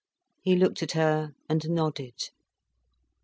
[0.41, 2.15] He looked at her and nodded.